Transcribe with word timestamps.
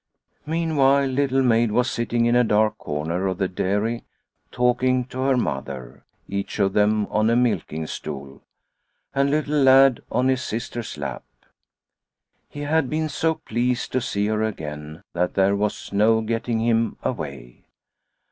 Meanwhile 0.47 1.05
Little 1.05 1.43
Maid 1.43 1.71
was 1.71 1.87
sitting 1.87 2.25
in 2.25 2.35
a 2.35 2.43
dark 2.43 2.79
corner 2.79 3.27
of 3.27 3.37
the 3.37 3.47
dairy 3.47 4.03
talking 4.51 5.05
to 5.05 5.19
her 5.19 5.37
mother, 5.37 6.05
each 6.27 6.57
of 6.57 6.73
them 6.73 7.05
on 7.11 7.29
a 7.29 7.35
milking 7.35 7.85
stool, 7.85 8.41
and 9.13 9.29
Little 9.29 9.61
Lad 9.61 9.99
on 10.11 10.27
his 10.27 10.41
sister's 10.41 10.97
lap. 10.97 11.23
He 12.49 12.61
had 12.61 12.89
been 12.89 13.09
so 13.09 13.35
pleased 13.35 13.91
to 13.91 14.01
see 14.01 14.25
her 14.25 14.41
again 14.41 15.03
that 15.13 15.35
there 15.35 15.55
was 15.55 15.93
no 15.93 16.21
getting 16.21 16.59
him 16.61 16.97
away. 17.03 17.65